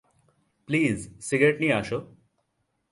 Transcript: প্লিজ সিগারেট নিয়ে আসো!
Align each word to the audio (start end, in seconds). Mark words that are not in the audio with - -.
প্লিজ 0.69 0.97
সিগারেট 1.21 1.57
নিয়ে 1.59 1.73
আসো! 1.73 1.99